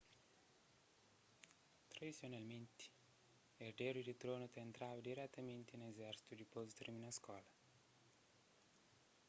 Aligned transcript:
tradisionalmenti 1.93 2.87
erderu 3.67 4.01
di 4.05 4.15
tronu 4.21 4.45
ta 4.49 4.59
entraba 4.67 5.05
diretamenti 5.07 5.71
na 5.75 5.85
izérsitu 5.93 6.31
dipôs 6.35 6.63
di 6.67 6.75
tirmina 6.77 7.11
skola 7.17 7.49